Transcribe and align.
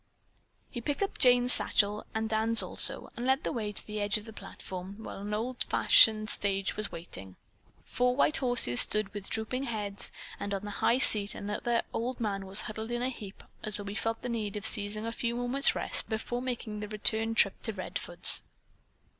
He 0.71 0.81
picked 0.81 1.03
up 1.03 1.19
Jane's 1.19 1.53
satchel 1.53 2.07
and 2.15 2.27
Dan's 2.27 2.63
also, 2.63 3.11
and 3.15 3.23
led 3.23 3.43
the 3.43 3.51
way 3.51 3.71
to 3.71 3.85
the 3.85 4.01
edge 4.01 4.17
of 4.17 4.25
the 4.25 4.33
platform, 4.33 5.03
where 5.03 5.19
an 5.19 5.31
old 5.31 5.63
fashioned 5.65 6.27
stage 6.27 6.75
was 6.75 6.91
waiting. 6.91 7.35
Four 7.85 8.15
white 8.15 8.37
horses 8.37 8.81
stood 8.81 9.13
with 9.13 9.29
drooping 9.29 9.65
heads 9.65 10.11
and 10.39 10.55
on 10.55 10.65
the 10.65 10.71
high 10.81 10.97
seat 10.97 11.35
another 11.35 11.83
old 11.93 12.19
man 12.19 12.47
was 12.47 12.61
huddled 12.61 12.89
in 12.89 13.03
a 13.03 13.09
heap 13.09 13.43
as 13.63 13.75
though 13.75 13.83
he 13.85 13.93
felt 13.93 14.23
the 14.23 14.27
need 14.29 14.55
of 14.57 14.65
seizing 14.65 15.05
a 15.05 15.11
few 15.11 15.35
moments' 15.35 15.75
rest 15.75 16.09
before 16.09 16.41
making 16.41 16.79
the 16.79 16.87
return 16.87 17.35
trip 17.35 17.61
to 17.61 17.71
Redfords. 17.71 18.41